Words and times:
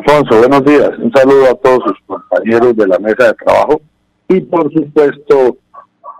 Alfonso, 0.00 0.38
buenos 0.38 0.64
días. 0.64 0.90
Un 0.98 1.12
saludo 1.12 1.50
a 1.50 1.54
todos 1.56 1.80
sus 1.84 1.98
compañeros 2.06 2.74
de 2.74 2.86
la 2.86 2.98
mesa 3.00 3.26
de 3.26 3.34
trabajo 3.34 3.82
y 4.28 4.40
por 4.40 4.72
supuesto 4.72 5.58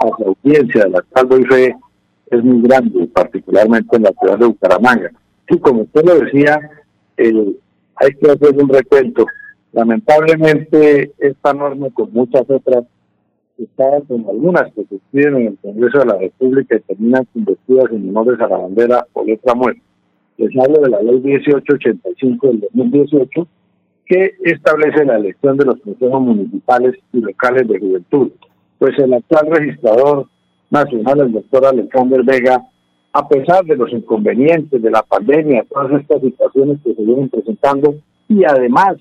a 0.00 0.06
la 0.18 0.26
audiencia 0.26 0.84
de 0.84 0.90
la 0.90 1.02
cual 1.02 1.28
doy 1.28 1.44
fe 1.44 1.76
es 2.30 2.42
muy 2.42 2.62
grande, 2.62 3.06
particularmente 3.06 3.96
en 3.96 4.02
la 4.02 4.12
ciudad 4.18 4.38
de 4.38 4.46
Bucaramanga. 4.46 5.12
Y 5.48 5.58
como 5.58 5.82
usted 5.82 6.04
lo 6.04 6.18
decía, 6.18 6.58
hay 7.16 8.14
que 8.20 8.30
hacer 8.30 8.56
un 8.60 8.68
recuento. 8.68 9.26
Lamentablemente 9.72 11.12
esta 11.18 11.52
norma 11.52 11.88
con 11.94 12.12
muchas 12.12 12.50
otras 12.50 12.84
estaban 13.58 14.02
con 14.02 14.26
algunas 14.28 14.72
que 14.72 14.86
se 14.86 15.20
en 15.20 15.36
el 15.36 15.58
Congreso 15.62 16.00
de 16.00 16.06
la 16.06 16.18
República 16.18 16.76
y 16.76 16.80
terminan 16.80 17.28
convertidas 17.32 17.92
en 17.92 18.08
honores 18.08 18.40
a 18.40 18.48
la 18.48 18.56
bandera 18.56 19.06
o 19.12 19.22
letra 19.22 19.54
muerta. 19.54 19.80
Les 20.36 20.50
hablo 20.56 20.80
de 20.80 20.90
la 20.90 21.00
ley 21.00 21.20
1885 21.20 22.46
del 22.48 22.60
2018 22.72 23.46
que 24.08 24.34
establece 24.44 25.04
la 25.04 25.16
elección 25.16 25.56
de 25.56 25.66
los 25.66 25.80
consejos 25.80 26.20
municipales 26.20 26.96
y 27.12 27.20
locales 27.20 27.68
de 27.68 27.78
juventud. 27.78 28.30
Pues 28.78 28.98
el 28.98 29.12
actual 29.12 29.48
registrador 29.50 30.26
nacional, 30.70 31.20
el 31.20 31.32
doctor 31.32 31.66
Alexander 31.66 32.22
Vega, 32.22 32.66
a 33.12 33.28
pesar 33.28 33.64
de 33.64 33.76
los 33.76 33.92
inconvenientes 33.92 34.80
de 34.80 34.90
la 34.90 35.02
pandemia, 35.02 35.66
todas 35.70 36.00
estas 36.00 36.22
situaciones 36.22 36.78
que 36.82 36.94
se 36.94 37.02
vienen 37.02 37.28
presentando, 37.28 37.96
y 38.28 38.44
además 38.44 38.96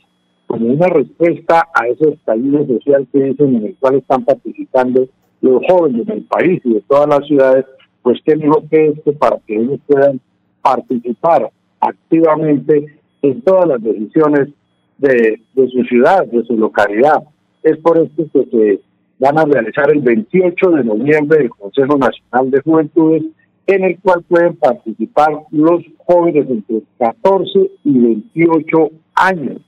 como 0.48 0.68
una 0.68 0.88
respuesta 0.88 1.68
a 1.74 1.88
ese 1.88 2.10
estallido 2.10 2.66
social 2.66 3.06
que 3.12 3.22
dicen 3.22 3.56
en 3.56 3.66
el 3.66 3.76
cual 3.78 3.96
están 3.96 4.24
participando 4.24 5.08
los 5.42 5.62
jóvenes 5.70 6.06
del 6.06 6.24
país 6.24 6.62
y 6.64 6.76
de 6.76 6.82
todas 6.82 7.08
las 7.08 7.28
ciudades, 7.28 7.66
pues 8.02 8.20
qué 8.26 8.36
dijo 8.36 8.64
que 8.70 8.88
esto 8.88 9.14
para 9.14 9.40
que 9.46 9.56
ellos 9.56 9.80
puedan 9.86 10.22
participar 10.62 11.52
activamente 11.82 12.98
en 13.22 13.42
todas 13.42 13.68
las 13.68 13.84
decisiones 13.84 14.50
de, 14.98 15.42
su 15.56 15.84
ciudad, 15.84 16.26
de 16.28 16.44
su 16.44 16.58
localidad. 16.58 17.24
Es 17.64 17.78
por 17.78 17.98
esto 17.98 18.26
que 18.32 18.46
se 18.46 18.80
van 19.20 19.38
a 19.38 19.46
realizar 19.46 19.92
el 19.92 20.02
28 20.02 20.70
de 20.72 20.84
noviembre 20.84 21.44
el 21.44 21.50
Consejo 21.50 21.98
Nacional 21.98 22.52
de 22.52 22.62
Juventudes, 22.62 23.24
en 23.68 23.84
el 23.84 24.00
cual 24.00 24.24
pueden 24.28 24.56
participar 24.56 25.32
los 25.52 25.84
jóvenes 26.06 26.50
entre 26.50 26.82
14 27.00 27.72
y 27.84 28.00
28 28.00 28.90
años 29.16 29.62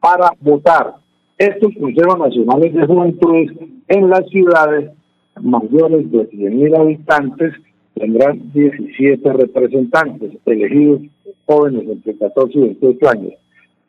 para 0.00 0.32
votar. 0.40 0.94
Estos 1.36 1.72
consejos 1.80 2.18
nacionales 2.18 2.74
de 2.74 2.86
juventudes 2.86 3.50
en 3.88 4.10
las 4.10 4.28
ciudades 4.28 4.90
mayores 5.40 6.10
de 6.12 6.30
100.000 6.30 6.78
habitantes 6.78 7.54
tendrán 7.94 8.52
17 8.52 9.32
representantes 9.32 10.32
elegidos 10.44 11.02
jóvenes 11.46 11.88
entre 11.88 12.16
14 12.16 12.58
y 12.58 12.60
28 12.60 13.08
años. 13.08 13.32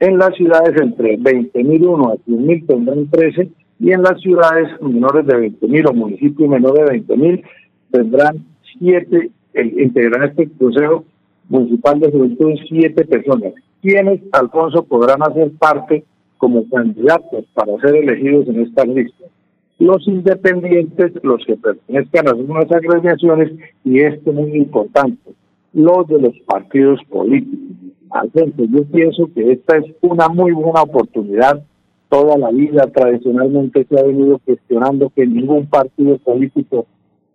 En 0.01 0.17
las 0.17 0.33
ciudades 0.35 0.81
entre 0.81 1.15
20.000 1.19 2.11
a 2.11 2.15
100.000 2.25 2.65
tendrán 2.65 3.07
13 3.11 3.51
y 3.79 3.91
en 3.91 4.01
las 4.01 4.19
ciudades 4.19 4.67
menores 4.81 5.27
de 5.27 5.51
20.000 5.51 5.89
o 5.89 5.93
municipios 5.93 6.49
menores 6.49 6.89
de 6.89 7.15
20.000 7.15 7.43
tendrán 7.91 8.43
7, 8.79 9.29
el, 9.53 9.79
integrarán 9.79 10.29
este 10.29 10.49
Consejo 10.57 11.05
Municipal 11.49 11.99
de 11.99 12.11
Juventud 12.11 12.53
7 12.67 13.05
personas, 13.05 13.53
quienes, 13.83 14.21
Alfonso, 14.31 14.81
podrán 14.81 15.21
hacer 15.21 15.51
parte 15.59 16.03
como 16.39 16.67
candidatos 16.67 17.45
para 17.53 17.77
ser 17.77 17.97
elegidos 17.97 18.47
en 18.47 18.61
estas 18.61 18.87
listas. 18.87 19.29
Los 19.77 20.07
independientes, 20.07 21.11
los 21.21 21.45
que 21.45 21.57
pertenezcan 21.57 22.27
a 22.27 22.31
algunas 22.31 22.71
agremiaciones, 22.71 23.51
y 23.85 23.99
esto 23.99 24.31
es 24.31 24.35
muy 24.35 24.53
importante, 24.53 25.31
los 25.73 26.07
de 26.07 26.21
los 26.21 26.39
partidos 26.47 26.99
políticos 27.07 27.70
Alfonso, 28.11 28.63
yo 28.69 28.83
pienso 28.85 29.29
que 29.33 29.53
esta 29.53 29.77
es 29.77 29.85
una 30.01 30.27
muy 30.27 30.51
buena 30.51 30.81
oportunidad. 30.81 31.63
Toda 32.09 32.37
la 32.37 32.51
vida 32.51 32.87
tradicionalmente 32.87 33.85
se 33.89 33.99
ha 33.99 34.03
venido 34.03 34.39
cuestionando 34.39 35.11
que 35.15 35.25
ningún 35.25 35.65
partido 35.67 36.17
político 36.17 36.85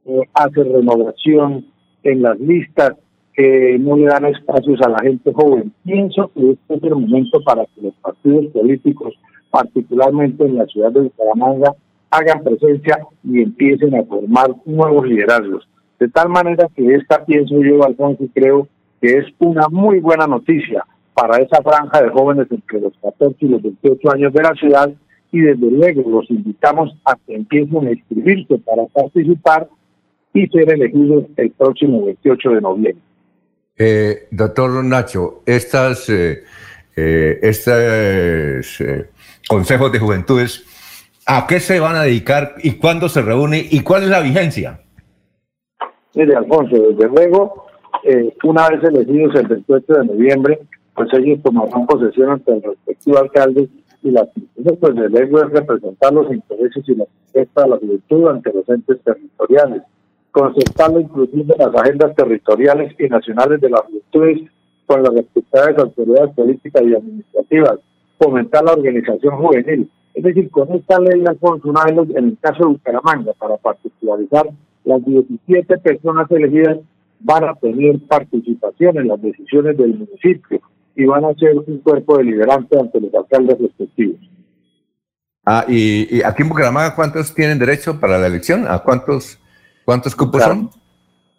eh, 0.04 0.20
hace 0.34 0.64
renovación 0.64 1.66
en 2.02 2.22
las 2.22 2.38
listas, 2.38 2.92
que 3.34 3.76
no 3.78 3.96
le 3.96 4.06
dan 4.06 4.24
espacios 4.26 4.80
a 4.82 4.88
la 4.88 4.98
gente 5.00 5.32
joven. 5.32 5.72
Pienso 5.84 6.30
que 6.34 6.52
este 6.52 6.74
es 6.74 6.82
el 6.84 6.94
momento 6.94 7.40
para 7.44 7.66
que 7.66 7.82
los 7.82 7.94
partidos 7.96 8.46
políticos, 8.46 9.14
particularmente 9.50 10.44
en 10.44 10.56
la 10.56 10.66
ciudad 10.66 10.92
de 10.92 11.00
Bucaramanga, 11.00 11.74
hagan 12.10 12.42
presencia 12.42 13.00
y 13.24 13.42
empiecen 13.42 13.94
a 13.94 14.04
formar 14.04 14.54
nuevos 14.64 15.06
liderazgos. 15.06 15.68
De 15.98 16.08
tal 16.08 16.28
manera 16.28 16.68
que 16.74 16.94
esta, 16.94 17.24
pienso 17.24 17.60
yo, 17.62 17.84
Alfonso, 17.84 18.24
creo 18.34 18.68
que 19.00 19.18
es 19.18 19.26
una 19.38 19.68
muy 19.68 20.00
buena 20.00 20.26
noticia 20.26 20.84
para 21.14 21.38
esa 21.38 21.62
franja 21.62 22.02
de 22.02 22.10
jóvenes 22.10 22.46
entre 22.50 22.80
los 22.80 22.92
14 23.02 23.36
y 23.40 23.48
los 23.48 23.62
28 23.62 24.12
años 24.12 24.32
de 24.32 24.42
la 24.42 24.54
ciudad 24.54 24.90
y 25.32 25.40
desde 25.40 25.70
luego 25.70 26.10
los 26.10 26.30
invitamos 26.30 26.94
a 27.04 27.16
que 27.26 27.34
empiecen 27.34 27.86
a 27.86 27.92
inscribirse 27.92 28.58
para 28.58 28.84
participar 28.86 29.68
y 30.32 30.46
ser 30.48 30.72
elegidos 30.72 31.24
el 31.36 31.50
próximo 31.52 32.04
28 32.04 32.50
de 32.50 32.60
noviembre. 32.60 33.02
Eh, 33.78 34.28
doctor 34.30 34.84
Nacho, 34.84 35.42
estas, 35.44 36.08
eh, 36.08 36.44
eh, 36.96 37.38
estos 37.42 38.82
consejos 39.48 39.92
de 39.92 39.98
juventudes, 39.98 40.64
¿a 41.26 41.46
qué 41.46 41.60
se 41.60 41.80
van 41.80 41.96
a 41.96 42.02
dedicar 42.02 42.54
y 42.62 42.72
cuándo 42.72 43.08
se 43.08 43.22
reúne 43.22 43.66
y 43.70 43.80
cuál 43.80 44.04
es 44.04 44.08
la 44.10 44.20
vigencia? 44.20 44.80
Mire, 46.14 46.36
Alfonso, 46.36 46.76
desde 46.76 47.08
luego 47.08 47.65
eh, 48.04 48.34
una 48.44 48.68
vez 48.68 48.82
elegidos 48.84 49.34
el 49.36 49.46
28 49.46 49.92
de 49.92 50.04
noviembre, 50.06 50.60
pues 50.94 51.08
ellos 51.14 51.42
tomarán 51.42 51.86
posesión 51.86 52.30
ante 52.30 52.52
el 52.52 52.62
respectivo 52.62 53.18
alcalde 53.18 53.68
y 54.02 54.10
la 54.10 54.26
función 54.26 54.76
pues 54.80 54.94
de 54.94 55.08
lengua 55.08 55.44
es 55.44 55.52
representar 55.52 56.12
los 56.12 56.32
intereses 56.32 56.88
y 56.88 56.94
la 56.94 57.04
protesta 57.04 57.62
de 57.62 57.68
la 57.68 57.76
juventud 57.76 58.28
ante 58.28 58.52
los 58.52 58.68
entes 58.68 59.00
territoriales, 59.02 59.82
concertar 60.30 60.92
la 60.92 61.00
inclusión 61.00 61.46
de 61.46 61.54
las 61.58 61.74
agendas 61.74 62.14
territoriales 62.14 62.94
y 62.98 63.08
nacionales 63.08 63.60
de 63.60 63.70
las 63.70 63.80
juventudes 63.82 64.50
con 64.86 65.02
las 65.02 65.14
respectivas 65.14 65.78
autoridades 65.78 66.34
políticas 66.34 66.82
y 66.84 66.94
administrativas, 66.94 67.78
fomentar 68.18 68.64
la 68.64 68.72
organización 68.72 69.36
juvenil. 69.36 69.90
Es 70.14 70.24
decir, 70.24 70.50
con 70.50 70.72
esta 70.72 70.98
ley, 70.98 71.24
Alfonso, 71.26 71.68
una 71.68 71.82
en 71.88 72.24
el 72.24 72.38
caso 72.40 72.64
de 72.64 72.70
Bucaramanga, 72.70 73.32
para 73.34 73.56
particularizar 73.58 74.48
las 74.84 75.04
17 75.04 75.78
personas 75.78 76.30
elegidas 76.30 76.78
van 77.26 77.42
a 77.42 77.54
tener 77.56 77.98
participación 78.06 78.98
en 78.98 79.08
las 79.08 79.20
decisiones 79.20 79.76
del 79.76 79.94
municipio 79.94 80.60
y 80.94 81.04
van 81.06 81.24
a 81.24 81.34
ser 81.34 81.56
un 81.58 81.78
cuerpo 81.78 82.18
deliberante 82.18 82.78
ante 82.78 83.00
los 83.00 83.12
alcaldes 83.12 83.58
respectivos. 83.58 84.20
Ah, 85.44 85.64
y, 85.66 86.22
aquí 86.22 86.42
en 86.42 86.48
Bucaramanga, 86.48 86.94
¿cuántos 86.94 87.34
tienen 87.34 87.58
derecho 87.58 87.98
para 87.98 88.18
la 88.18 88.28
elección? 88.28 88.64
¿A 88.68 88.78
cuántos, 88.78 89.40
cuántos 89.84 90.14
cupos 90.14 90.42
son? 90.42 90.70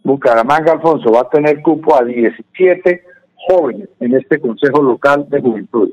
Bucaramanga, 0.04 0.74
Alfonso, 0.74 1.10
va 1.10 1.22
a 1.22 1.30
tener 1.30 1.62
cupo 1.62 1.96
a 1.96 2.04
17 2.04 3.04
jóvenes 3.48 3.88
en 4.02 4.14
este 4.14 4.40
Consejo 4.40 4.82
Local 4.82 5.26
de 5.30 5.42
Juventud. 5.42 5.90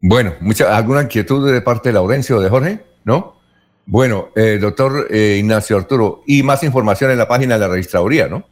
Bueno, 0.00 0.34
mucha, 0.40 0.76
¿alguna 0.76 1.02
inquietud 1.02 1.52
de 1.52 1.60
parte 1.60 1.88
de 1.88 1.94
Laurencio 1.94 2.36
o 2.36 2.40
de 2.40 2.48
Jorge? 2.48 2.80
¿No? 3.04 3.34
Bueno, 3.84 4.28
eh, 4.36 4.58
doctor 4.60 5.08
eh, 5.10 5.38
Ignacio 5.40 5.76
Arturo, 5.76 6.22
y 6.26 6.44
más 6.44 6.62
información 6.62 7.10
en 7.10 7.18
la 7.18 7.26
página 7.26 7.54
de 7.54 7.60
la 7.60 7.68
registraduría, 7.68 8.28
¿no? 8.28 8.44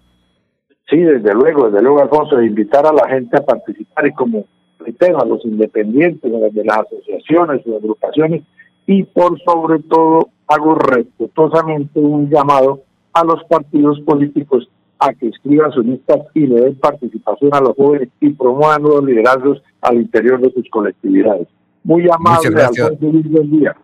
Sí, 0.89 0.99
desde 0.99 1.35
luego, 1.35 1.69
desde 1.69 1.83
luego, 1.83 2.01
Alfonso, 2.01 2.37
de 2.37 2.47
invitar 2.47 2.87
a 2.87 2.93
la 2.93 3.09
gente 3.09 3.37
a 3.37 3.45
participar 3.45 4.07
y 4.07 4.13
como 4.13 4.45
reitero, 4.79 5.21
a 5.21 5.27
los 5.27 5.45
independientes 5.45 6.31
de 6.31 6.65
las 6.65 6.79
asociaciones 6.79 7.67
o 7.67 7.77
agrupaciones 7.77 8.43
y 8.87 9.03
por 9.03 9.41
sobre 9.41 9.81
todo 9.81 10.29
hago 10.47 10.77
respetuosamente 10.77 11.99
un 11.99 12.31
llamado 12.31 12.83
a 13.13 13.25
los 13.25 13.43
partidos 13.45 14.01
políticos 14.01 14.69
a 14.99 15.13
que 15.13 15.29
escriban 15.29 15.73
sus 15.73 15.85
listas 15.85 16.21
y 16.35 16.47
le 16.47 16.61
den 16.61 16.77
participación 16.77 17.53
a 17.53 17.61
los 17.61 17.75
jóvenes 17.77 18.09
y 18.21 18.31
promuevan 18.31 18.83
nuevos 18.83 19.05
liderazgos 19.05 19.63
al 19.81 19.97
interior 19.97 20.41
de 20.41 20.53
sus 20.53 20.69
colectividades. 20.71 21.49
Muy 21.83 22.09
amable, 22.09 22.63
Alfonso, 22.63 22.97
buen 23.01 23.51
día. 23.51 23.77